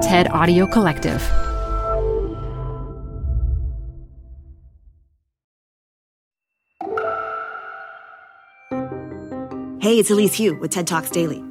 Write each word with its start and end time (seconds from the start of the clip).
TED 0.00 0.30
Audio 0.30 0.66
Collective. 0.66 1.20
Hey, 9.82 9.98
it's 9.98 10.10
Elise 10.10 10.38
Hu 10.38 10.54
with 10.54 10.70
TED 10.70 10.86
Talks 10.86 11.10
Daily. 11.10 11.44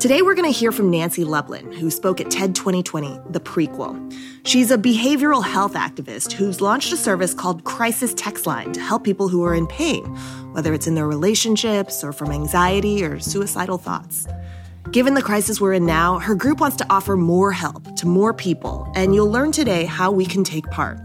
Today, 0.00 0.22
we're 0.22 0.34
going 0.34 0.52
to 0.52 0.58
hear 0.58 0.72
from 0.72 0.90
Nancy 0.90 1.22
Lublin, 1.22 1.70
who 1.70 1.88
spoke 1.88 2.20
at 2.20 2.32
TED 2.32 2.56
2020, 2.56 3.20
the 3.30 3.38
prequel. 3.38 4.12
She's 4.44 4.72
a 4.72 4.76
behavioral 4.76 5.44
health 5.44 5.74
activist 5.74 6.32
who's 6.32 6.60
launched 6.60 6.92
a 6.92 6.96
service 6.96 7.32
called 7.32 7.62
Crisis 7.62 8.12
Text 8.14 8.44
Line 8.44 8.72
to 8.72 8.80
help 8.80 9.04
people 9.04 9.28
who 9.28 9.44
are 9.44 9.54
in 9.54 9.68
pain, 9.68 10.04
whether 10.52 10.74
it's 10.74 10.88
in 10.88 10.96
their 10.96 11.06
relationships 11.06 12.02
or 12.02 12.12
from 12.12 12.32
anxiety 12.32 13.04
or 13.04 13.20
suicidal 13.20 13.78
thoughts. 13.78 14.26
Given 14.90 15.14
the 15.14 15.22
crisis 15.22 15.60
we're 15.60 15.72
in 15.72 15.86
now, 15.86 16.18
her 16.18 16.34
group 16.34 16.60
wants 16.60 16.76
to 16.76 16.86
offer 16.90 17.16
more 17.16 17.52
help 17.52 17.96
to 17.96 18.06
more 18.06 18.34
people, 18.34 18.86
and 18.94 19.14
you'll 19.14 19.30
learn 19.30 19.50
today 19.50 19.86
how 19.86 20.10
we 20.10 20.26
can 20.26 20.44
take 20.44 20.66
part. 20.70 20.98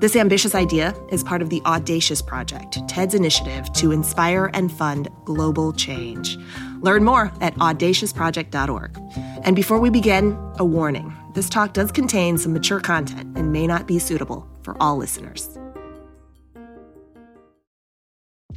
This 0.00 0.16
ambitious 0.16 0.54
idea 0.54 0.92
is 1.10 1.22
part 1.22 1.40
of 1.40 1.48
the 1.48 1.62
Audacious 1.64 2.20
Project, 2.20 2.76
TED's 2.88 3.14
initiative 3.14 3.72
to 3.74 3.92
inspire 3.92 4.50
and 4.52 4.70
fund 4.70 5.08
global 5.24 5.72
change. 5.72 6.36
Learn 6.80 7.04
more 7.04 7.32
at 7.40 7.54
audaciousproject.org. 7.54 8.98
And 9.44 9.54
before 9.54 9.78
we 9.78 9.90
begin, 9.90 10.36
a 10.58 10.64
warning 10.64 11.14
this 11.34 11.48
talk 11.48 11.72
does 11.72 11.92
contain 11.92 12.36
some 12.36 12.52
mature 12.52 12.80
content 12.80 13.36
and 13.38 13.52
may 13.52 13.66
not 13.66 13.86
be 13.86 13.98
suitable 13.98 14.48
for 14.62 14.76
all 14.80 14.96
listeners. 14.96 15.48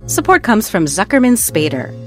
Support 0.07 0.43
comes 0.43 0.69
from 0.69 0.85
Zuckerman 0.85 1.37
Spader. 1.37 2.06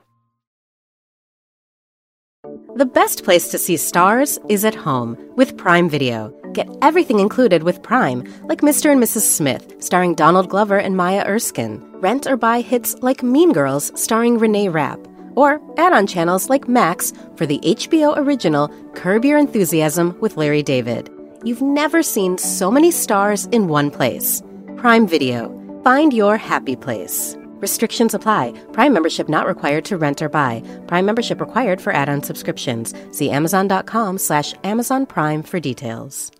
The 2.77 2.85
best 2.85 3.25
place 3.25 3.49
to 3.49 3.57
see 3.57 3.75
stars 3.75 4.39
is 4.47 4.63
at 4.63 4.73
home 4.73 5.17
with 5.35 5.57
Prime 5.57 5.89
Video. 5.89 6.33
Get 6.53 6.69
everything 6.81 7.19
included 7.19 7.63
with 7.63 7.83
Prime, 7.83 8.23
like 8.45 8.61
Mr. 8.61 8.89
and 8.89 9.03
Mrs. 9.03 9.21
Smith, 9.21 9.75
starring 9.79 10.15
Donald 10.15 10.47
Glover 10.47 10.77
and 10.77 10.95
Maya 10.95 11.25
Erskine. 11.27 11.81
Rent 11.99 12.27
or 12.27 12.37
buy 12.37 12.61
hits 12.61 12.95
like 13.01 13.23
Mean 13.23 13.51
Girls, 13.51 13.91
starring 14.01 14.37
Renee 14.37 14.69
Rapp 14.69 14.99
or 15.35 15.61
add 15.77 15.91
on 15.91 16.07
channels 16.07 16.49
like 16.49 16.67
Max 16.67 17.11
for 17.35 17.45
the 17.45 17.59
HBO 17.59 18.17
original 18.17 18.69
Curb 18.95 19.25
Your 19.25 19.37
Enthusiasm 19.37 20.17
with 20.19 20.37
Larry 20.37 20.63
David. 20.63 21.09
You've 21.43 21.61
never 21.61 22.01
seen 22.01 22.37
so 22.37 22.71
many 22.71 22.91
stars 22.91 23.47
in 23.47 23.67
one 23.67 23.91
place. 23.91 24.41
Prime 24.77 25.07
Video. 25.07 25.57
Find 25.83 26.13
your 26.13 26.37
happy 26.37 26.75
place. 26.75 27.35
Restrictions 27.61 28.13
apply. 28.13 28.51
Prime 28.73 28.91
membership 28.91 29.29
not 29.29 29.47
required 29.47 29.85
to 29.85 29.97
rent 29.97 30.21
or 30.21 30.27
buy. 30.27 30.61
Prime 30.87 31.05
membership 31.05 31.39
required 31.39 31.79
for 31.79 31.93
add-on 31.93 32.23
subscriptions. 32.23 32.93
See 33.11 33.29
Amazon.com 33.29 34.17
slash 34.17 34.53
Amazon 34.65 35.05
Prime 35.05 35.43
for 35.43 35.59
details. 35.61 36.31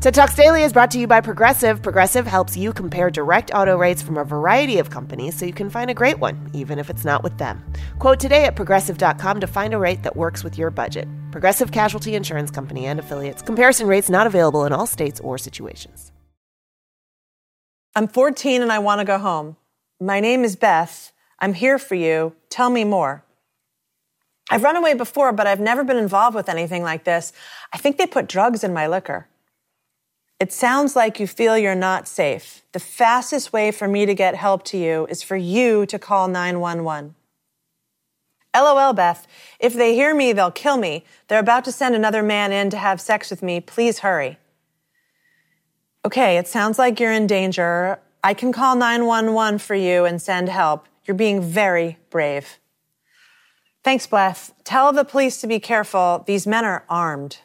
TED 0.00 0.14
Talks 0.14 0.36
Daily 0.36 0.62
is 0.62 0.74
brought 0.74 0.90
to 0.90 1.00
you 1.00 1.06
by 1.06 1.22
Progressive. 1.22 1.82
Progressive 1.82 2.26
helps 2.26 2.56
you 2.56 2.72
compare 2.72 3.10
direct 3.10 3.50
auto 3.54 3.76
rates 3.76 4.02
from 4.02 4.18
a 4.18 4.24
variety 4.24 4.78
of 4.78 4.90
companies 4.90 5.34
so 5.34 5.46
you 5.46 5.54
can 5.54 5.70
find 5.70 5.90
a 5.90 5.94
great 5.94 6.18
one, 6.18 6.50
even 6.52 6.78
if 6.78 6.90
it's 6.90 7.04
not 7.04 7.24
with 7.24 7.38
them. 7.38 7.64
Quote 7.98 8.20
today 8.20 8.44
at 8.44 8.56
progressive.com 8.56 9.40
to 9.40 9.46
find 9.46 9.72
a 9.72 9.78
rate 9.78 10.02
that 10.02 10.14
works 10.14 10.44
with 10.44 10.58
your 10.58 10.70
budget. 10.70 11.08
Progressive 11.32 11.72
Casualty 11.72 12.14
Insurance 12.14 12.50
Company 12.50 12.86
and 12.86 13.00
affiliates. 13.00 13.42
Comparison 13.42 13.88
rates 13.88 14.10
not 14.10 14.26
available 14.26 14.66
in 14.66 14.72
all 14.72 14.86
states 14.86 15.18
or 15.20 15.38
situations. 15.38 16.12
I'm 17.96 18.08
14 18.08 18.60
and 18.60 18.70
I 18.70 18.78
want 18.78 18.98
to 18.98 19.06
go 19.06 19.16
home. 19.16 19.56
My 19.98 20.20
name 20.20 20.44
is 20.44 20.54
Beth. 20.54 21.12
I'm 21.38 21.54
here 21.54 21.78
for 21.78 21.94
you. 21.94 22.34
Tell 22.50 22.68
me 22.68 22.84
more. 22.84 23.24
I've 24.50 24.62
run 24.62 24.76
away 24.76 24.92
before, 24.92 25.32
but 25.32 25.46
I've 25.46 25.60
never 25.60 25.82
been 25.82 25.96
involved 25.96 26.34
with 26.34 26.50
anything 26.50 26.82
like 26.82 27.04
this. 27.04 27.32
I 27.72 27.78
think 27.78 27.96
they 27.96 28.06
put 28.06 28.28
drugs 28.28 28.62
in 28.62 28.74
my 28.74 28.86
liquor. 28.86 29.28
It 30.38 30.52
sounds 30.52 30.94
like 30.94 31.18
you 31.18 31.26
feel 31.26 31.56
you're 31.56 31.74
not 31.74 32.06
safe. 32.06 32.62
The 32.72 32.80
fastest 32.80 33.54
way 33.54 33.70
for 33.70 33.88
me 33.88 34.04
to 34.04 34.14
get 34.14 34.34
help 34.34 34.62
to 34.64 34.76
you 34.76 35.06
is 35.06 35.22
for 35.22 35.36
you 35.36 35.86
to 35.86 35.98
call 35.98 36.28
911. 36.28 37.14
LOL, 38.54 38.92
Beth. 38.92 39.26
If 39.58 39.72
they 39.72 39.94
hear 39.94 40.14
me, 40.14 40.34
they'll 40.34 40.50
kill 40.50 40.76
me. 40.76 41.02
They're 41.28 41.40
about 41.40 41.64
to 41.64 41.72
send 41.72 41.94
another 41.94 42.22
man 42.22 42.52
in 42.52 42.68
to 42.68 42.76
have 42.76 43.00
sex 43.00 43.30
with 43.30 43.42
me. 43.42 43.58
Please 43.58 44.00
hurry. 44.00 44.36
Okay, 46.06 46.38
it 46.38 46.46
sounds 46.46 46.78
like 46.78 47.00
you're 47.00 47.10
in 47.10 47.26
danger. 47.26 47.98
I 48.22 48.32
can 48.32 48.52
call 48.52 48.76
911 48.76 49.58
for 49.58 49.74
you 49.74 50.04
and 50.04 50.22
send 50.22 50.48
help. 50.48 50.86
You're 51.04 51.16
being 51.16 51.42
very 51.42 51.98
brave. 52.10 52.60
Thanks, 53.82 54.06
Beth. 54.06 54.54
Tell 54.62 54.92
the 54.92 55.02
police 55.02 55.40
to 55.40 55.48
be 55.48 55.58
careful. 55.58 56.22
These 56.24 56.46
men 56.46 56.64
are 56.64 56.84
armed. 56.88 57.38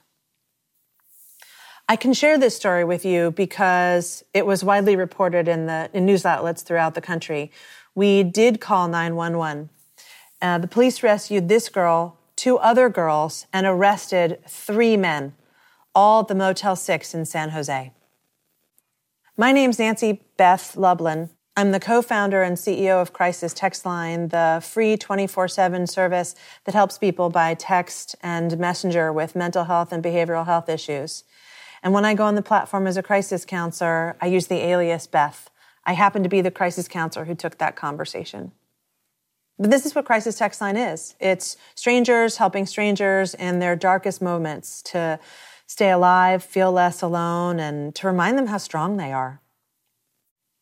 I 1.90 1.96
can 1.96 2.14
share 2.14 2.38
this 2.38 2.56
story 2.56 2.84
with 2.84 3.04
you 3.04 3.32
because 3.32 4.24
it 4.32 4.46
was 4.46 4.64
widely 4.64 4.96
reported 4.96 5.48
in 5.48 5.66
the 5.66 5.90
in 5.92 6.06
news 6.06 6.24
outlets 6.24 6.62
throughout 6.62 6.94
the 6.94 7.02
country. 7.02 7.52
We 7.96 8.22
did 8.22 8.62
call 8.62 8.88
911. 8.88 9.72
Uh, 10.40 10.60
the 10.60 10.68
police 10.68 11.02
rescued 11.02 11.50
this 11.50 11.68
girl, 11.68 12.20
two 12.36 12.60
other 12.60 12.90
girls, 12.90 13.48
and 13.52 13.66
arrested 13.66 14.38
three 14.48 14.98
men, 14.98 15.34
all 15.96 16.22
at 16.22 16.28
the 16.28 16.36
Motel 16.36 16.76
6 16.76 17.16
in 17.16 17.26
San 17.26 17.50
Jose. 17.50 17.92
My 19.38 19.54
name's 19.54 19.80
Nancy 19.80 20.22
Beth 20.36 20.76
Lublin. 20.76 21.30
I'm 21.56 21.72
the 21.72 21.80
co 21.80 22.02
founder 22.02 22.44
and 22.44 22.58
CEO 22.58 23.02
of 23.02 23.14
Crisis 23.14 23.54
Text 23.54 23.86
Line, 23.86 24.28
the 24.28 24.62
free 24.62 24.98
24 24.98 25.48
7 25.48 25.88
service 25.88 26.36
that 26.66 26.76
helps 26.76 26.98
people 26.98 27.30
by 27.30 27.54
text 27.54 28.14
and 28.22 28.58
messenger 28.60 29.14
with 29.14 29.34
mental 29.34 29.64
health 29.64 29.94
and 29.94 30.04
behavioral 30.04 30.46
health 30.46 30.68
issues. 30.68 31.24
And 31.82 31.94
when 31.94 32.04
I 32.04 32.14
go 32.14 32.26
on 32.26 32.36
the 32.36 32.42
platform 32.42 32.88
as 32.88 32.98
a 32.98 33.04
crisis 33.04 33.46
counselor, 33.46 34.18
I 34.20 34.26
use 34.26 34.48
the 34.48 34.66
alias 34.66 35.08
Beth. 35.08 35.50
I 35.86 35.94
happen 35.94 36.24
to 36.24 36.30
be 36.30 36.42
the 36.42 36.52
crisis 36.52 36.90
counselor 36.90 37.24
who 37.24 37.34
took 37.34 37.58
that 37.58 37.78
conversation. 37.78 38.52
But 39.58 39.72
this 39.72 39.86
is 39.86 39.96
what 39.96 40.06
Crisis 40.06 40.38
Text 40.38 40.60
Line 40.60 40.76
is 40.76 41.16
it's 41.22 41.56
strangers 41.76 42.36
helping 42.36 42.66
strangers 42.66 43.34
in 43.34 43.60
their 43.60 43.78
darkest 43.78 44.22
moments 44.22 44.82
to 44.84 45.20
stay 45.72 45.90
alive, 45.90 46.44
feel 46.44 46.70
less 46.70 47.02
alone, 47.02 47.58
and 47.58 47.96
to 47.96 48.06
remind 48.06 48.38
them 48.38 48.48
how 48.48 48.58
strong 48.58 48.98
they 48.98 49.14
are. 49.14 49.40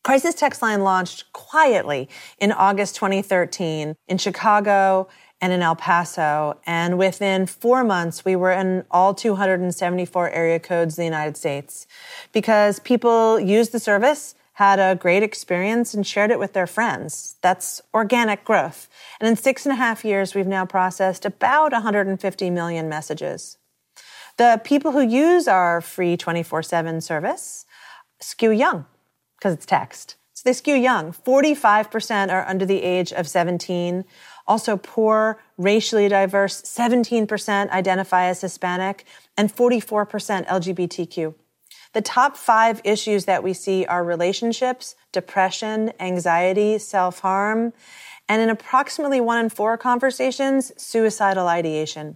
Crisis 0.03 0.36
Text 0.36 0.62
Line 0.62 0.84
launched 0.84 1.34
quietly 1.34 2.08
in 2.38 2.52
August 2.52 2.96
2013 2.97 3.96
in 4.08 4.18
Chicago 4.19 5.08
and 5.42 5.52
in 5.52 5.64
El 5.64 5.75
Paso. 5.75 6.59
And 6.68 7.00
within 7.00 7.48
four 7.48 7.84
months, 7.84 8.24
we 8.24 8.36
were 8.36 8.52
in 8.52 8.86
all 8.92 9.16
274 9.16 10.30
area 10.30 10.59
codes 10.59 10.96
in 10.96 11.02
the 11.02 11.06
United 11.06 11.36
States 11.38 11.88
because 12.31 12.80
people 12.80 13.40
used 13.40 13.72
the 13.72 13.80
service, 13.80 14.36
had 14.53 14.78
a 14.78 14.96
great 14.96 15.24
experience, 15.24 15.96
and 15.96 16.06
shared 16.06 16.30
it 16.30 16.38
with 16.38 16.53
their 16.53 16.68
friends. 16.68 17.36
That's 17.42 17.81
organic 17.96 18.46
growth. 18.46 18.88
And 19.19 19.28
in 19.28 19.36
six 19.36 19.66
and 19.66 19.74
a 19.74 19.75
half 19.75 20.06
years, 20.06 20.36
we've 20.36 20.46
now 20.46 20.68
processed 20.68 21.25
about 21.25 21.72
150 21.72 22.52
million 22.52 22.88
messages. 22.88 23.59
The 24.39 24.61
people 24.63 24.94
who 24.94 25.01
use 25.01 25.50
our 25.50 25.81
free 25.81 26.16
24 26.16 26.63
7 26.63 27.01
service 27.01 27.66
skew 28.22 28.51
young 28.51 28.85
because 29.38 29.53
it's 29.53 29.66
text. 29.66 30.16
So 30.31 30.44
they 30.45 30.53
skew 30.53 30.75
young. 30.75 31.11
45% 31.11 32.31
are 32.31 32.47
under 32.47 32.65
the 32.65 32.81
age 32.81 33.12
of 33.12 33.27
17 33.27 34.06
also 34.47 34.77
poor, 34.77 35.39
racially 35.57 36.07
diverse, 36.07 36.62
17% 36.62 37.69
identify 37.69 38.25
as 38.25 38.41
Hispanic, 38.41 39.06
and 39.38 39.53
44% 39.53 40.47
LGBTQ. 40.47 41.35
The 41.94 42.01
top 42.01 42.38
five 42.38 42.81
issues 42.85 43.25
that 43.25 43.44
we 43.44 43.53
see 43.53 43.85
are 43.85 44.06
relationships, 44.06 44.95
depression, 45.12 45.92
anxiety, 46.00 46.77
self 46.80 47.19
harm, 47.19 47.74
and 48.30 48.42
in 48.42 48.50
approximately 48.50 49.19
one 49.19 49.44
in 49.44 49.50
four 49.50 49.77
conversations, 49.77 50.71
suicidal 50.81 51.47
ideation. 51.47 52.15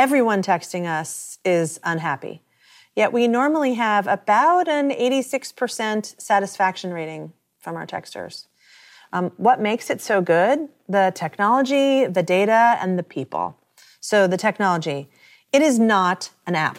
Everyone 0.00 0.42
texting 0.42 0.86
us 0.86 1.38
is 1.44 1.78
unhappy. 1.84 2.40
Yet 2.96 3.12
we 3.12 3.28
normally 3.28 3.74
have 3.74 4.06
about 4.06 4.66
an 4.66 4.88
86% 4.92 6.18
satisfaction 6.18 6.94
rating 6.94 7.34
from 7.58 7.76
our 7.76 7.86
texters. 7.86 8.46
Um, 9.12 9.30
what 9.36 9.60
makes 9.60 9.90
it 9.90 10.00
so 10.00 10.22
good? 10.22 10.70
The 10.88 11.12
technology, 11.14 12.06
the 12.06 12.22
data, 12.22 12.78
and 12.80 12.98
the 12.98 13.02
people. 13.02 13.58
So, 14.00 14.26
the 14.26 14.38
technology. 14.38 15.10
It 15.52 15.60
is 15.60 15.78
not 15.78 16.30
an 16.46 16.54
app. 16.54 16.78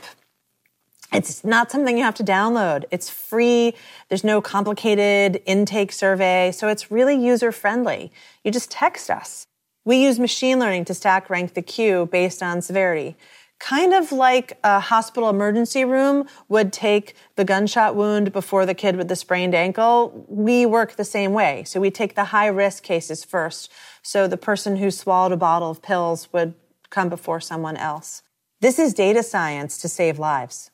It's 1.14 1.44
not 1.44 1.70
something 1.70 2.00
you 2.00 2.04
have 2.04 2.16
to 2.16 2.24
download. 2.24 2.86
It's 2.90 3.12
free. 3.12 3.76
There's 4.10 4.24
no 4.24 4.42
complicated 4.42 5.44
intake 5.46 5.92
survey. 5.92 6.52
So 6.52 6.70
it's 6.70 6.90
really 6.90 7.24
user 7.24 7.52
friendly. 7.52 8.12
You 8.44 8.50
just 8.50 8.72
text 8.72 9.12
us. 9.12 9.46
We 9.84 10.04
use 10.04 10.20
machine 10.20 10.60
learning 10.60 10.86
to 10.86 10.94
stack 10.94 11.30
rank 11.30 11.54
the 11.54 11.62
queue 11.62 12.08
based 12.12 12.44
on 12.44 12.62
severity. 12.62 13.16
Kind 13.60 13.94
of 13.94 14.12
like 14.12 14.58
a 14.64 14.80
hospital 14.80 15.30
emergency 15.30 15.86
room 15.86 16.28
would 16.50 16.74
take 16.74 17.16
the 17.36 17.46
gunshot 17.46 17.96
wound 17.96 18.32
before 18.32 18.66
the 18.66 18.74
kid 18.74 18.96
with 18.96 19.08
the 19.08 19.16
sprained 19.16 19.54
ankle. 19.54 20.26
We 20.28 20.66
work 20.66 20.96
the 20.96 21.04
same 21.04 21.34
way. 21.34 21.64
So 21.66 21.80
we 21.80 21.92
take 21.92 22.16
the 22.16 22.26
high 22.26 22.48
risk 22.48 22.84
cases 22.84 23.24
first. 23.24 23.72
So 24.02 24.28
the 24.28 24.38
person 24.38 24.78
who 24.78 24.90
swallowed 24.90 25.32
a 25.32 25.38
bottle 25.38 25.70
of 25.70 25.82
pills 25.82 26.32
would 26.34 26.56
come 26.90 27.10
before 27.10 27.40
someone 27.40 27.78
else. 27.78 28.24
This 28.62 28.80
is 28.80 28.94
data 28.94 29.22
science 29.22 29.78
to 29.80 29.88
save 29.88 30.18
lives 30.18 30.72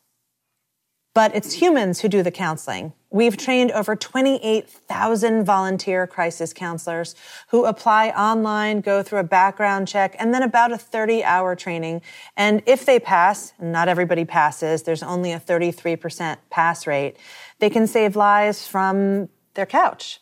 but 1.17 1.35
it's 1.35 1.53
humans 1.53 2.01
who 2.01 2.07
do 2.07 2.21
the 2.21 2.29
counseling. 2.29 2.93
We've 3.09 3.37
trained 3.37 3.71
over 3.71 3.95
28,000 3.95 5.45
volunteer 5.45 6.05
crisis 6.07 6.51
counselors 6.51 7.15
who 7.49 7.63
apply 7.63 8.09
online, 8.09 8.81
go 8.81 9.01
through 9.01 9.19
a 9.19 9.23
background 9.23 9.87
check, 9.87 10.15
and 10.19 10.33
then 10.33 10.43
about 10.43 10.73
a 10.73 10.77
30 10.77 11.23
hour 11.23 11.55
training. 11.55 12.01
And 12.35 12.61
if 12.65 12.85
they 12.85 12.99
pass, 12.99 13.53
not 13.59 13.87
everybody 13.87 14.25
passes, 14.25 14.83
there's 14.83 15.03
only 15.03 15.31
a 15.31 15.39
33% 15.39 16.37
pass 16.49 16.85
rate, 16.85 17.15
they 17.59 17.69
can 17.69 17.87
save 17.87 18.17
lives 18.17 18.67
from 18.67 19.29
their 19.53 19.65
couch. 19.65 20.19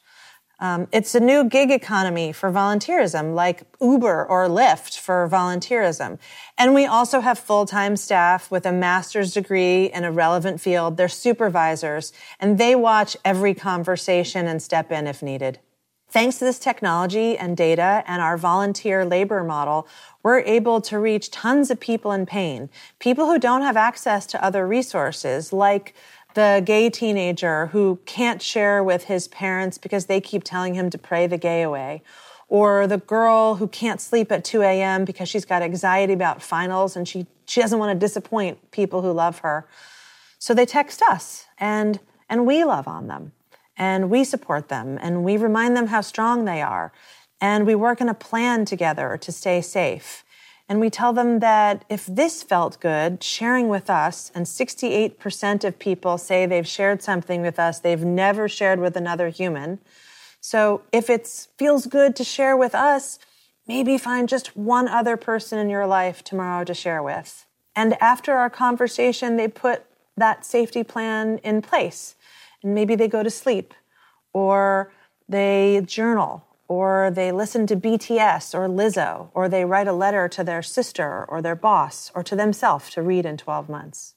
Um, 0.59 0.87
it's 0.91 1.15
a 1.15 1.19
new 1.19 1.43
gig 1.43 1.71
economy 1.71 2.31
for 2.31 2.51
volunteerism, 2.51 3.33
like 3.33 3.63
Uber 3.81 4.25
or 4.25 4.47
Lyft 4.47 4.99
for 4.99 5.27
volunteerism. 5.29 6.17
And 6.57 6.73
we 6.73 6.85
also 6.85 7.19
have 7.19 7.37
full-time 7.37 7.97
staff 7.97 8.49
with 8.49 8.65
a 8.65 8.71
master's 8.71 9.33
degree 9.33 9.85
in 9.85 10.03
a 10.03 10.11
relevant 10.11 10.61
field. 10.61 10.97
They're 10.97 11.09
supervisors, 11.09 12.13
and 12.39 12.57
they 12.57 12.75
watch 12.75 13.17
every 13.25 13.53
conversation 13.53 14.47
and 14.47 14.61
step 14.61 14.91
in 14.91 15.07
if 15.07 15.21
needed. 15.21 15.59
Thanks 16.07 16.37
to 16.39 16.45
this 16.45 16.59
technology 16.59 17.37
and 17.37 17.57
data 17.57 18.03
and 18.07 18.21
our 18.21 18.37
volunteer 18.37 19.03
labor 19.03 19.43
model, 19.43 19.85
we're 20.23 20.39
able 20.39 20.79
to 20.81 20.97
reach 20.97 21.29
tons 21.29 21.69
of 21.69 21.79
people 21.79 22.13
in 22.13 22.25
pain, 22.25 22.69
people 22.99 23.25
who 23.25 23.37
don't 23.37 23.63
have 23.63 23.75
access 23.75 24.25
to 24.27 24.41
other 24.41 24.65
resources 24.65 25.51
like 25.51 25.93
the 26.35 26.61
gay 26.63 26.89
teenager 26.89 27.67
who 27.67 27.99
can't 28.05 28.41
share 28.41 28.83
with 28.83 29.05
his 29.05 29.27
parents 29.27 29.77
because 29.77 30.05
they 30.05 30.21
keep 30.21 30.43
telling 30.43 30.75
him 30.75 30.89
to 30.89 30.97
pray 30.97 31.27
the 31.27 31.37
gay 31.37 31.61
away, 31.61 32.03
or 32.47 32.85
the 32.87 32.97
girl 32.97 33.55
who 33.55 33.67
can't 33.67 33.99
sleep 33.99 34.31
at 34.31 34.43
2 34.43 34.61
a.m. 34.61 35.05
because 35.05 35.27
she's 35.27 35.45
got 35.45 35.61
anxiety 35.61 36.13
about 36.13 36.43
finals 36.43 36.95
and 36.95 37.07
she, 37.07 37.25
she 37.45 37.61
doesn't 37.61 37.79
want 37.79 37.97
to 37.97 38.05
disappoint 38.05 38.71
people 38.71 39.01
who 39.01 39.11
love 39.11 39.39
her. 39.39 39.67
So 40.37 40.53
they 40.53 40.65
text 40.65 41.01
us 41.01 41.45
and, 41.57 41.99
and 42.29 42.45
we 42.45 42.63
love 42.63 42.87
on 42.87 43.07
them 43.07 43.31
and 43.77 44.09
we 44.09 44.23
support 44.23 44.67
them 44.67 44.99
and 45.01 45.23
we 45.23 45.37
remind 45.37 45.75
them 45.75 45.87
how 45.87 46.01
strong 46.01 46.45
they 46.45 46.61
are. 46.61 46.91
And 47.41 47.65
we 47.65 47.75
work 47.75 47.99
in 48.01 48.09
a 48.09 48.13
plan 48.13 48.65
together 48.65 49.17
to 49.17 49.31
stay 49.31 49.61
safe. 49.61 50.24
And 50.67 50.79
we 50.79 50.89
tell 50.89 51.13
them 51.13 51.39
that 51.39 51.85
if 51.89 52.05
this 52.07 52.41
felt 52.41 52.79
good, 52.79 53.23
sharing 53.23 53.67
with 53.67 53.89
us, 53.89 54.31
and 54.33 54.45
68% 54.45 55.63
of 55.63 55.77
people 55.77 56.17
say 56.17 56.45
they've 56.45 56.67
shared 56.67 57.03
something 57.03 57.41
with 57.41 57.59
us 57.59 57.79
they've 57.79 58.03
never 58.03 58.49
shared 58.49 58.79
with 58.79 58.97
another 58.97 59.29
human. 59.29 59.79
So 60.41 60.81
if 60.91 61.09
it 61.09 61.27
feels 61.57 61.85
good 61.85 62.15
to 62.15 62.23
share 62.23 62.57
with 62.57 62.73
us, 62.73 63.19
maybe 63.67 63.97
find 63.97 64.27
just 64.27 64.55
one 64.57 64.87
other 64.87 65.17
person 65.17 65.59
in 65.59 65.69
your 65.69 65.87
life 65.87 66.23
tomorrow 66.23 66.63
to 66.65 66.73
share 66.73 67.03
with. 67.03 67.45
And 67.75 68.01
after 68.01 68.33
our 68.33 68.49
conversation, 68.49 69.37
they 69.37 69.47
put 69.47 69.85
that 70.17 70.45
safety 70.45 70.83
plan 70.83 71.39
in 71.39 71.61
place. 71.61 72.15
And 72.63 72.73
maybe 72.73 72.95
they 72.95 73.07
go 73.07 73.21
to 73.21 73.29
sleep 73.29 73.73
or 74.33 74.91
they 75.27 75.81
journal 75.85 76.45
or 76.67 77.11
they 77.11 77.31
listen 77.31 77.67
to 77.67 77.75
BTS 77.75 78.53
or 78.53 78.67
Lizzo, 78.67 79.29
or 79.33 79.47
they 79.47 79.65
write 79.65 79.87
a 79.87 79.93
letter 79.93 80.27
to 80.29 80.43
their 80.43 80.61
sister 80.61 81.25
or 81.27 81.41
their 81.41 81.55
boss 81.55 82.11
or 82.15 82.23
to 82.23 82.35
themselves 82.35 82.89
to 82.91 83.01
read 83.01 83.25
in 83.25 83.37
12 83.37 83.69
months. 83.69 84.15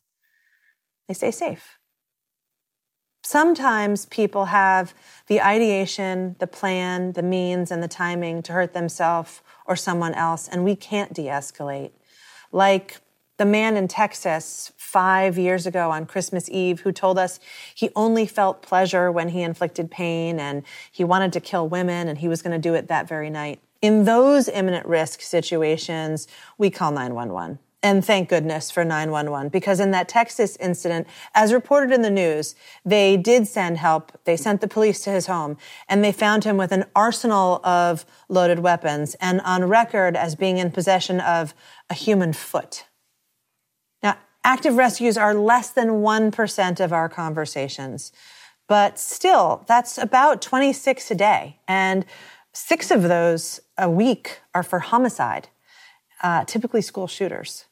They 1.06 1.14
stay 1.14 1.30
safe. 1.30 1.78
Sometimes 3.22 4.06
people 4.06 4.46
have 4.46 4.94
the 5.26 5.40
ideation, 5.42 6.36
the 6.38 6.46
plan, 6.46 7.12
the 7.12 7.22
means, 7.22 7.70
and 7.70 7.82
the 7.82 7.88
timing 7.88 8.42
to 8.42 8.52
hurt 8.52 8.72
themselves 8.72 9.42
or 9.66 9.76
someone 9.76 10.14
else, 10.14 10.48
and 10.48 10.64
we 10.64 10.74
can't 10.74 11.12
de 11.12 11.24
escalate. 11.24 11.90
Like 12.52 13.00
the 13.38 13.46
man 13.46 13.76
in 13.76 13.88
Texas 13.88 14.73
five 14.76 15.38
years 15.38 15.67
ago 15.67 15.90
on 15.90 16.06
Christmas 16.06 16.50
Eve 16.50 16.81
who 16.81 16.93
told 16.93 17.19
us 17.19 17.40
he 17.75 17.90
only 17.96 18.26
felt 18.26 18.62
pleasure 18.62 19.11
when 19.11 19.31
he 19.31 19.43
inflicted 19.43 19.90
pain 19.90 20.38
and 20.38 20.64
he 20.90 21.05
wanted 21.05 21.32
to 21.32 21.40
kill 21.40 21.69
women 21.69 22.08
and 22.08 22.19
he 22.19 22.29
was 22.29 22.43
going 22.43 22.52
to 22.52 22.58
do 22.58 22.75
it 22.75 22.88
that 22.88 23.08
very 23.08 23.31
night. 23.31 23.61
In 23.81 24.05
those 24.05 24.49
imminent 24.49 24.87
risk 24.87 25.20
situations, 25.20 26.26
we 26.58 26.69
call 26.69 26.90
911. 26.90 27.61
And 27.81 28.05
thank 28.05 28.29
goodness 28.29 28.73
for 28.73 28.85
911 28.85 29.50
because 29.50 29.79
in 29.79 29.93
that 29.93 30.08
Texas 30.08 30.56
incident, 30.56 31.06
as 31.32 31.52
reported 31.52 31.93
in 31.93 32.02
the 32.02 32.11
news, 32.11 32.56
they 32.84 33.17
did 33.17 33.46
send 33.46 33.79
help. 33.79 34.19
They 34.25 34.37
sent 34.37 34.61
the 34.61 34.67
police 34.67 35.00
to 35.02 35.11
his 35.11 35.29
home 35.29 35.56
and 35.88 36.02
they 36.02 36.11
found 36.11 36.43
him 36.43 36.56
with 36.56 36.73
an 36.73 36.87
arsenal 36.96 37.61
of 37.62 38.05
loaded 38.29 38.58
weapons 38.58 39.14
and 39.20 39.41
on 39.43 39.64
record 39.67 40.17
as 40.17 40.34
being 40.34 40.58
in 40.58 40.73
possession 40.73 41.20
of 41.20 41.55
a 41.88 41.94
human 41.94 42.32
foot. 42.32 42.88
Active 44.44 44.76
rescues 44.76 45.19
are 45.19 45.35
less 45.35 45.70
than 45.70 45.88
1% 45.88 46.81
of 46.81 46.93
our 46.93 47.08
conversations. 47.08 48.12
But 48.67 48.99
still, 48.99 49.64
that's 49.67 49.99
about 49.99 50.43
26 50.43 51.11
a 51.11 51.14
day. 51.14 51.58
And 51.67 52.05
six 52.52 52.90
of 52.90 53.02
those 53.02 53.61
a 53.76 53.90
week 53.90 54.40
are 54.55 54.62
for 54.62 54.81
homicide, 54.81 55.49
uh, 56.23 56.44
typically 56.44 56.82
school 56.82 57.06
shooters. 57.06 57.64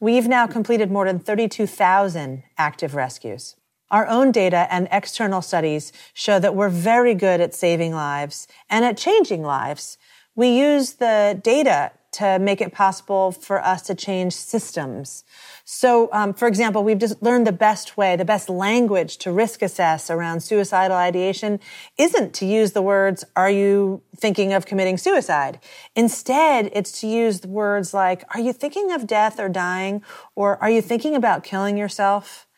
We've 0.00 0.28
now 0.28 0.46
completed 0.46 0.90
more 0.90 1.04
than 1.04 1.18
32,000 1.18 2.42
active 2.56 2.94
rescues. 2.94 3.56
Our 3.90 4.06
own 4.06 4.32
data 4.32 4.66
and 4.70 4.88
external 4.90 5.42
studies 5.42 5.92
show 6.14 6.38
that 6.38 6.54
we're 6.54 6.68
very 6.68 7.14
good 7.14 7.40
at 7.40 7.54
saving 7.54 7.92
lives 7.92 8.46
and 8.70 8.84
at 8.84 8.96
changing 8.96 9.42
lives. 9.42 9.98
We 10.34 10.48
use 10.56 10.94
the 10.94 11.38
data 11.42 11.92
to 12.12 12.38
make 12.38 12.60
it 12.60 12.72
possible 12.72 13.30
for 13.30 13.64
us 13.64 13.82
to 13.82 13.94
change 13.94 14.32
systems. 14.32 15.24
So, 15.64 16.08
um, 16.12 16.34
for 16.34 16.48
example, 16.48 16.82
we've 16.82 16.98
just 16.98 17.22
learned 17.22 17.46
the 17.46 17.52
best 17.52 17.96
way, 17.96 18.16
the 18.16 18.24
best 18.24 18.48
language 18.48 19.18
to 19.18 19.30
risk 19.30 19.62
assess 19.62 20.10
around 20.10 20.40
suicidal 20.40 20.96
ideation 20.96 21.60
isn't 21.96 22.34
to 22.34 22.46
use 22.46 22.72
the 22.72 22.82
words, 22.82 23.24
are 23.36 23.50
you 23.50 24.02
thinking 24.16 24.52
of 24.52 24.66
committing 24.66 24.98
suicide? 24.98 25.60
Instead, 25.94 26.70
it's 26.72 27.00
to 27.00 27.06
use 27.06 27.42
words 27.46 27.94
like, 27.94 28.24
are 28.34 28.40
you 28.40 28.52
thinking 28.52 28.90
of 28.90 29.06
death 29.06 29.38
or 29.38 29.48
dying? 29.48 30.02
Or 30.34 30.60
are 30.62 30.70
you 30.70 30.82
thinking 30.82 31.14
about 31.14 31.44
killing 31.44 31.76
yourself? 31.76 32.48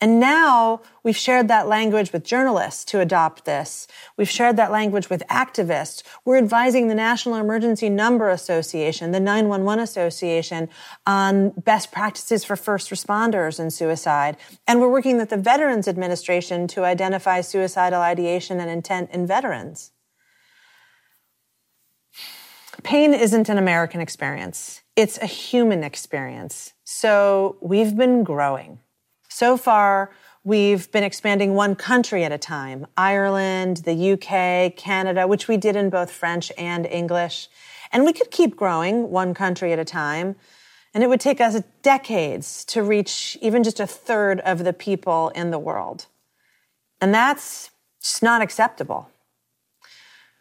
And 0.00 0.20
now 0.20 0.80
we've 1.02 1.16
shared 1.16 1.48
that 1.48 1.66
language 1.66 2.12
with 2.12 2.22
journalists 2.22 2.84
to 2.86 3.00
adopt 3.00 3.44
this. 3.44 3.88
We've 4.16 4.30
shared 4.30 4.56
that 4.56 4.70
language 4.70 5.10
with 5.10 5.24
activists. 5.28 6.04
We're 6.24 6.38
advising 6.38 6.86
the 6.86 6.94
National 6.94 7.34
Emergency 7.34 7.88
Number 7.88 8.30
Association, 8.30 9.10
the 9.10 9.18
911 9.18 9.82
Association 9.82 10.68
on 11.04 11.50
best 11.50 11.90
practices 11.90 12.44
for 12.44 12.54
first 12.54 12.90
responders 12.90 13.58
and 13.58 13.72
suicide. 13.72 14.36
And 14.68 14.80
we're 14.80 14.90
working 14.90 15.16
with 15.16 15.30
the 15.30 15.36
Veterans 15.36 15.88
Administration 15.88 16.68
to 16.68 16.84
identify 16.84 17.40
suicidal 17.40 18.00
ideation 18.00 18.60
and 18.60 18.70
intent 18.70 19.10
in 19.10 19.26
veterans. 19.26 19.90
Pain 22.84 23.14
isn't 23.14 23.48
an 23.48 23.58
American 23.58 24.00
experience. 24.00 24.82
It's 24.94 25.18
a 25.18 25.26
human 25.26 25.82
experience. 25.82 26.72
So 26.84 27.56
we've 27.60 27.96
been 27.96 28.22
growing. 28.22 28.78
So 29.38 29.56
far, 29.56 30.10
we've 30.42 30.90
been 30.90 31.04
expanding 31.04 31.54
one 31.54 31.76
country 31.76 32.24
at 32.24 32.32
a 32.32 32.38
time 32.38 32.88
Ireland, 32.96 33.76
the 33.84 34.14
UK, 34.14 34.74
Canada, 34.74 35.28
which 35.28 35.46
we 35.46 35.56
did 35.56 35.76
in 35.76 35.90
both 35.90 36.10
French 36.10 36.50
and 36.58 36.84
English. 36.84 37.48
And 37.92 38.04
we 38.04 38.12
could 38.12 38.32
keep 38.32 38.56
growing 38.56 39.12
one 39.12 39.34
country 39.34 39.72
at 39.72 39.78
a 39.78 39.84
time. 39.84 40.34
And 40.92 41.04
it 41.04 41.06
would 41.06 41.20
take 41.20 41.40
us 41.40 41.62
decades 41.82 42.64
to 42.64 42.82
reach 42.82 43.38
even 43.40 43.62
just 43.62 43.78
a 43.78 43.86
third 43.86 44.40
of 44.40 44.64
the 44.64 44.72
people 44.72 45.28
in 45.36 45.52
the 45.52 45.58
world. 45.60 46.06
And 47.00 47.14
that's 47.14 47.70
just 48.02 48.24
not 48.24 48.42
acceptable. 48.42 49.08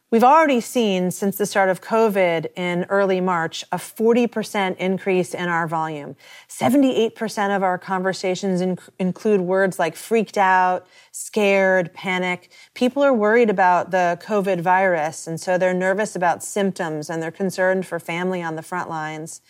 We've 0.10 0.24
already 0.24 0.62
seen 0.62 1.12
since 1.12 1.36
the 1.36 1.46
start 1.46 1.68
of 1.68 1.82
COVID 1.82 2.48
in 2.56 2.86
early 2.86 3.20
March 3.20 3.66
a 3.74 3.78
40% 3.78 4.78
increase 4.78 5.34
in 5.34 5.50
our 5.50 5.68
volume. 5.68 6.16
78% 6.48 7.54
of 7.54 7.62
our 7.62 7.78
conversations 7.78 8.62
inc- 8.62 8.88
include 9.00 9.42
words 9.42 9.80
like 9.80 9.98
freaked 9.98 10.38
out, 10.38 10.88
scared, 11.12 11.94
panic. 11.94 12.52
People 12.74 13.04
are 13.04 13.14
worried 13.14 13.50
about 13.50 13.92
the 13.92 14.18
COVID 14.24 14.62
virus, 14.62 15.28
and 15.28 15.42
so 15.42 15.58
they're 15.58 15.74
nervous 15.74 16.16
about 16.16 16.42
symptoms 16.42 17.10
and 17.10 17.22
they're 17.22 17.30
concerned 17.30 17.86
for 17.86 18.00
family 18.00 18.42
on 18.42 18.56
the 18.56 18.62
front 18.62 18.90
lines. 18.90 19.42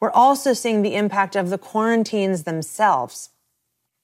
We're 0.00 0.10
also 0.12 0.54
seeing 0.54 0.80
the 0.80 0.94
impact 0.94 1.36
of 1.36 1.50
the 1.50 1.58
quarantines 1.58 2.44
themselves. 2.44 3.28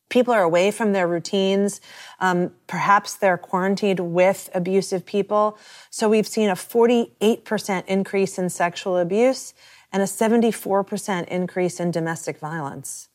People 0.08 0.34
are 0.34 0.42
away 0.42 0.70
from 0.70 0.92
their 0.92 1.08
routines. 1.08 1.80
Um, 2.20 2.52
perhaps 2.66 3.14
they're 3.14 3.38
quarantined 3.38 4.00
with 4.00 4.50
abusive 4.54 5.04
people. 5.04 5.58
So 5.90 6.08
we've 6.08 6.26
seen 6.26 6.48
a 6.48 6.54
48% 6.54 7.86
increase 7.86 8.38
in 8.38 8.50
sexual 8.50 8.98
abuse 8.98 9.54
and 9.92 10.02
a 10.02 10.06
74% 10.06 11.28
increase 11.28 11.80
in 11.80 11.90
domestic 11.90 12.38
violence. 12.38 13.08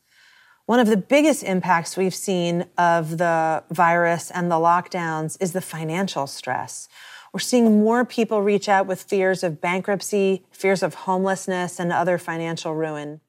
One 0.66 0.78
of 0.78 0.86
the 0.86 0.96
biggest 0.96 1.42
impacts 1.42 1.96
we've 1.96 2.14
seen 2.14 2.66
of 2.78 3.18
the 3.18 3.64
virus 3.70 4.30
and 4.30 4.50
the 4.50 4.56
lockdowns 4.56 5.36
is 5.40 5.52
the 5.52 5.60
financial 5.60 6.26
stress. 6.26 6.88
We're 7.32 7.40
seeing 7.40 7.80
more 7.80 8.04
people 8.04 8.42
reach 8.42 8.68
out 8.68 8.86
with 8.86 9.02
fears 9.02 9.42
of 9.42 9.60
bankruptcy, 9.60 10.44
fears 10.50 10.82
of 10.82 10.94
homelessness, 10.94 11.78
and 11.78 11.92
other 11.92 12.18
financial 12.18 12.74
ruin. 12.74 13.20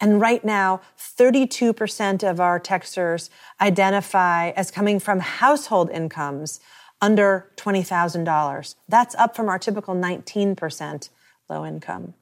And 0.00 0.20
right 0.20 0.42
now, 0.42 0.80
32% 0.98 2.28
of 2.28 2.40
our 2.40 2.58
texters 2.58 3.28
identify 3.60 4.50
as 4.50 4.70
coming 4.70 4.98
from 4.98 5.20
household 5.20 5.90
incomes 5.90 6.58
under 7.02 7.50
$20,000. 7.56 8.74
That's 8.88 9.14
up 9.16 9.36
from 9.36 9.48
our 9.48 9.58
typical 9.58 9.94
19% 9.94 11.10
low 11.48 11.66
income. 11.66 12.14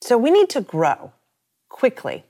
So 0.00 0.16
we 0.16 0.30
need 0.30 0.48
to 0.50 0.62
grow 0.62 1.12
quickly. 1.68 2.24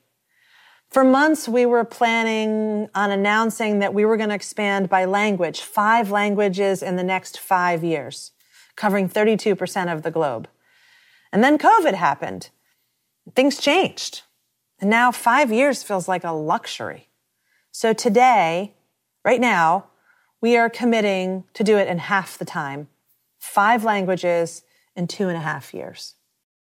For 0.91 1.05
months, 1.05 1.49
we 1.49 1.67
were 1.67 1.85
planning 1.85 2.89
on 2.97 3.13
announcing 3.13 3.79
that 3.79 3.95
we 3.95 4.05
were 4.05 4.17
going 4.17 4.31
to 4.31 4.35
expand 4.35 4.89
by 4.89 5.05
language, 5.05 5.61
five 5.61 6.11
languages 6.11 6.83
in 6.83 6.97
the 6.97 7.05
next 7.05 7.39
five 7.39 7.85
years, 7.85 8.33
covering 8.75 9.09
32% 9.09 9.93
of 9.93 10.03
the 10.03 10.11
globe. 10.11 10.49
And 11.33 11.45
then 11.45 11.59
COVID 11.59 11.95
happened. 11.95 12.51
Things 13.37 13.61
changed. 13.61 14.23
And 14.81 14.89
now 14.89 15.13
five 15.13 15.53
years 15.53 15.83
feels 15.83 16.09
like 16.09 16.25
a 16.25 16.33
luxury. 16.33 17.09
So 17.71 17.93
today, 17.93 18.75
right 19.25 19.41
now, 19.41 19.87
we 20.41 20.57
are 20.57 20.71
committing 20.71 21.45
to 21.55 21.63
do 21.63 21.77
it 21.77 21.87
in 21.87 21.99
half 21.99 22.39
the 22.39 22.47
time, 22.47 22.89
five 23.39 23.85
languages 23.85 24.63
in 24.97 25.07
two 25.07 25.29
and 25.29 25.37
a 25.37 25.41
half 25.41 25.75
years. 25.75 26.15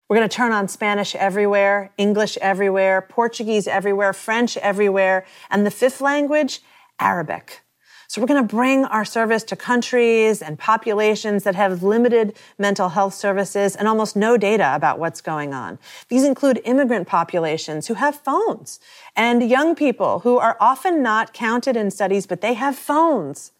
We're 0.08 0.16
going 0.16 0.28
to 0.28 0.36
turn 0.36 0.52
on 0.52 0.68
Spanish 0.68 1.14
everywhere, 1.14 1.92
English 1.96 2.36
everywhere, 2.42 3.00
Portuguese 3.00 3.66
everywhere, 3.66 4.12
French 4.12 4.58
everywhere, 4.58 5.24
and 5.50 5.64
the 5.64 5.70
fifth 5.70 6.02
language, 6.02 6.60
Arabic. 7.00 7.63
So 8.08 8.20
we're 8.20 8.26
going 8.26 8.46
to 8.46 8.54
bring 8.54 8.84
our 8.84 9.04
service 9.04 9.42
to 9.44 9.56
countries 9.56 10.42
and 10.42 10.58
populations 10.58 11.44
that 11.44 11.54
have 11.54 11.82
limited 11.82 12.36
mental 12.58 12.90
health 12.90 13.14
services 13.14 13.74
and 13.74 13.88
almost 13.88 14.14
no 14.14 14.36
data 14.36 14.74
about 14.74 14.98
what's 14.98 15.20
going 15.20 15.54
on. 15.54 15.78
These 16.08 16.24
include 16.24 16.60
immigrant 16.64 17.08
populations 17.08 17.86
who 17.86 17.94
have 17.94 18.16
phones 18.16 18.80
and 19.16 19.48
young 19.48 19.74
people 19.74 20.20
who 20.20 20.38
are 20.38 20.56
often 20.60 21.02
not 21.02 21.32
counted 21.32 21.76
in 21.76 21.90
studies, 21.90 22.26
but 22.26 22.40
they 22.40 22.54
have 22.54 22.76
phones. 22.76 23.52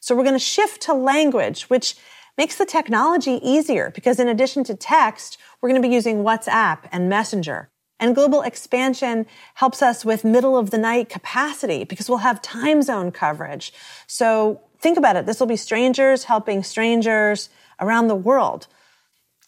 So 0.00 0.16
we're 0.16 0.24
going 0.24 0.34
to 0.34 0.38
shift 0.38 0.80
to 0.82 0.94
language, 0.94 1.64
which 1.64 1.96
makes 2.38 2.56
the 2.56 2.64
technology 2.64 3.38
easier 3.42 3.90
because 3.90 4.18
in 4.18 4.28
addition 4.28 4.64
to 4.64 4.74
text, 4.74 5.36
we're 5.60 5.68
going 5.68 5.80
to 5.80 5.86
be 5.86 5.94
using 5.94 6.22
WhatsApp 6.22 6.78
and 6.90 7.08
Messenger. 7.08 7.68
And 8.00 8.14
global 8.14 8.40
expansion 8.40 9.26
helps 9.54 9.82
us 9.82 10.04
with 10.04 10.24
middle 10.24 10.56
of 10.56 10.70
the 10.70 10.78
night 10.78 11.10
capacity 11.10 11.84
because 11.84 12.08
we'll 12.08 12.18
have 12.18 12.40
time 12.40 12.80
zone 12.80 13.12
coverage. 13.12 13.72
So 14.06 14.62
think 14.80 14.96
about 14.96 15.16
it. 15.16 15.26
This 15.26 15.38
will 15.38 15.46
be 15.46 15.56
strangers 15.56 16.24
helping 16.24 16.62
strangers 16.62 17.50
around 17.78 18.08
the 18.08 18.14
world, 18.14 18.66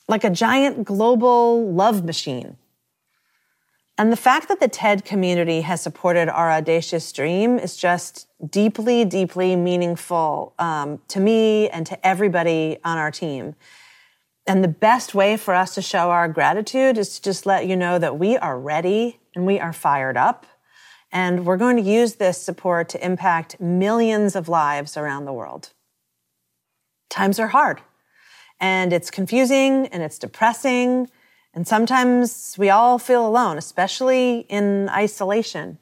like 0.06 0.23
a 0.23 0.30
giant 0.30 0.85
global 0.85 1.73
love 1.73 2.04
machine. 2.04 2.59
And 3.99 4.12
the 4.12 4.16
fact 4.16 4.49
that 4.49 4.61
the 4.61 4.68
TED 4.68 5.04
community 5.04 5.62
has 5.62 5.80
supported 5.80 6.28
our 6.28 6.50
audacious 6.50 7.11
dream 7.12 7.59
is 7.59 7.76
just 7.76 8.26
deeply, 8.50 9.04
deeply 9.04 9.54
meaningful 9.54 10.54
um, 10.59 11.00
to 11.09 11.21
me 11.21 11.68
and 11.68 11.87
to 11.87 12.06
everybody 12.06 12.78
on 12.85 12.99
our 12.99 13.11
team. 13.11 13.54
And 14.46 14.62
the 14.62 14.68
best 14.68 15.14
way 15.14 15.37
for 15.37 15.54
us 15.54 15.75
to 15.75 15.82
show 15.82 16.11
our 16.11 16.28
gratitude 16.28 16.99
is 16.99 17.16
to 17.16 17.22
just 17.22 17.46
let 17.46 17.66
you 17.66 17.76
know 17.76 17.99
that 17.99 18.18
we 18.18 18.37
are 18.37 18.58
ready 18.58 19.20
and 19.34 19.46
we 19.46 19.61
are 19.61 19.72
fired 19.72 20.16
up. 20.16 20.46
And 21.12 21.46
we're 21.46 21.58
going 21.58 21.76
to 21.76 21.82
use 21.82 22.14
this 22.14 22.38
support 22.38 22.88
to 22.90 23.04
impact 23.04 23.61
millions 23.61 24.34
of 24.34 24.49
lives 24.49 24.96
around 24.96 25.26
the 25.26 25.32
world. 25.32 25.70
Times 27.11 27.38
are 27.38 27.49
hard 27.49 27.82
and 28.58 28.92
it's 28.92 29.11
confusing 29.11 29.88
and 29.88 30.02
it's 30.02 30.18
depressing. 30.18 31.11
And 31.52 31.68
sometimes 31.68 32.56
we 32.56 32.70
all 32.70 32.99
feel 32.99 33.26
alone, 33.26 33.58
especially 33.58 34.46
in 34.49 34.88
isolation. 34.88 35.78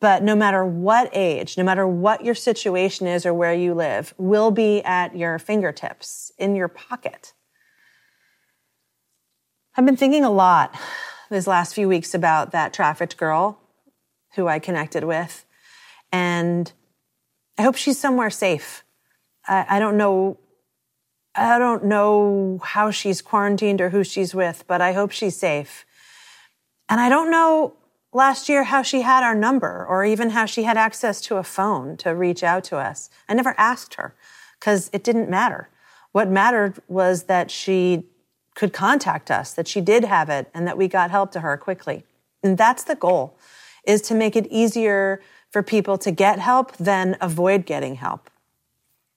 But 0.00 0.22
no 0.22 0.34
matter 0.34 0.64
what 0.64 1.08
age, 1.12 1.56
no 1.56 1.62
matter 1.62 1.86
what 1.86 2.24
your 2.24 2.34
situation 2.34 3.06
is 3.06 3.24
or 3.24 3.32
where 3.32 3.54
you 3.54 3.74
live, 3.74 4.12
will 4.18 4.50
be 4.50 4.82
at 4.82 5.16
your 5.16 5.38
fingertips, 5.38 6.32
in 6.36 6.56
your 6.56 6.68
pocket. 6.68 7.32
I've 9.76 9.84
been 9.84 9.96
thinking 9.96 10.24
a 10.24 10.30
lot 10.30 10.72
these 11.32 11.48
last 11.48 11.74
few 11.74 11.88
weeks 11.88 12.14
about 12.14 12.52
that 12.52 12.72
trafficked 12.72 13.16
girl 13.16 13.58
who 14.36 14.46
I 14.46 14.60
connected 14.60 15.02
with. 15.02 15.44
And 16.12 16.72
I 17.58 17.62
hope 17.62 17.74
she's 17.74 17.98
somewhere 17.98 18.30
safe. 18.30 18.84
I, 19.48 19.66
I, 19.68 19.78
don't 19.80 19.96
know. 19.96 20.38
I 21.34 21.58
don't 21.58 21.86
know 21.86 22.60
how 22.62 22.92
she's 22.92 23.20
quarantined 23.20 23.80
or 23.80 23.90
who 23.90 24.04
she's 24.04 24.32
with, 24.32 24.62
but 24.68 24.80
I 24.80 24.92
hope 24.92 25.10
she's 25.10 25.36
safe. 25.36 25.84
And 26.88 27.00
I 27.00 27.08
don't 27.08 27.32
know 27.32 27.74
last 28.12 28.48
year 28.48 28.62
how 28.62 28.82
she 28.82 29.02
had 29.02 29.24
our 29.24 29.34
number 29.34 29.84
or 29.88 30.04
even 30.04 30.30
how 30.30 30.46
she 30.46 30.62
had 30.62 30.76
access 30.76 31.20
to 31.22 31.36
a 31.36 31.42
phone 31.42 31.96
to 31.96 32.14
reach 32.14 32.44
out 32.44 32.62
to 32.64 32.76
us. 32.76 33.10
I 33.28 33.34
never 33.34 33.56
asked 33.58 33.94
her 33.94 34.14
because 34.60 34.88
it 34.92 35.02
didn't 35.02 35.28
matter. 35.28 35.68
What 36.12 36.28
mattered 36.28 36.80
was 36.86 37.24
that 37.24 37.50
she 37.50 38.04
could 38.54 38.72
contact 38.72 39.30
us, 39.30 39.52
that 39.52 39.68
she 39.68 39.80
did 39.80 40.04
have 40.04 40.28
it 40.28 40.50
and 40.54 40.66
that 40.66 40.78
we 40.78 40.88
got 40.88 41.10
help 41.10 41.32
to 41.32 41.40
her 41.40 41.56
quickly. 41.56 42.04
And 42.42 42.56
that's 42.56 42.84
the 42.84 42.94
goal 42.94 43.36
is 43.86 44.00
to 44.02 44.14
make 44.14 44.34
it 44.34 44.46
easier 44.50 45.20
for 45.50 45.62
people 45.62 45.98
to 45.98 46.10
get 46.10 46.38
help 46.38 46.76
than 46.78 47.16
avoid 47.20 47.66
getting 47.66 47.96
help. 47.96 48.30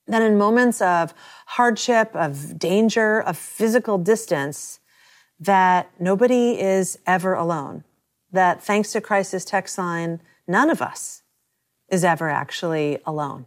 Then 0.08 0.22
in 0.22 0.38
moments 0.38 0.82
of 0.82 1.14
hardship, 1.48 2.16
of 2.16 2.58
danger, 2.58 3.22
of 3.22 3.38
physical 3.38 3.98
distance, 3.98 4.80
that 5.40 5.90
nobody 6.00 6.60
is 6.60 7.00
ever 7.06 7.34
alone. 7.34 7.84
That 8.32 8.64
thanks 8.64 8.92
to 8.94 9.02
Crisis 9.02 9.46
Text 9.46 9.78
Line, 9.78 10.22
none 10.48 10.70
of 10.70 10.82
us 10.82 11.24
is 11.90 12.04
ever 12.04 12.30
actually 12.30 13.00
alone. 13.06 13.46